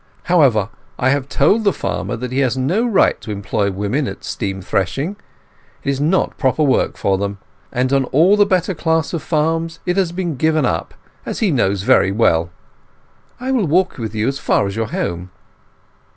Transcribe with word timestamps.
However, 0.23 0.69
I 0.97 1.11
have 1.11 1.29
told 1.29 1.63
the 1.63 1.71
farmer 1.71 2.15
that 2.15 2.31
he 2.31 2.39
has 2.39 2.57
no 2.57 2.87
right 2.87 3.21
to 3.21 3.29
employ 3.29 3.69
women 3.69 4.07
at 4.07 4.23
steam 4.23 4.59
threshing. 4.59 5.15
It 5.83 5.91
is 5.91 6.01
not 6.01 6.39
proper 6.39 6.63
work 6.63 6.97
for 6.97 7.19
them; 7.19 7.37
and 7.71 7.93
on 7.93 8.05
all 8.05 8.35
the 8.35 8.47
better 8.47 8.73
class 8.73 9.13
of 9.13 9.21
farms 9.21 9.79
it 9.85 9.97
has 9.97 10.11
been 10.11 10.37
given 10.37 10.65
up, 10.65 10.95
as 11.23 11.37
he 11.37 11.51
knows 11.51 11.83
very 11.83 12.11
well. 12.11 12.49
I 13.39 13.51
will 13.51 13.67
walk 13.67 13.99
with 13.99 14.15
you 14.15 14.27
as 14.27 14.39
far 14.39 14.65
as 14.65 14.75
your 14.75 14.87
home." 14.87 15.29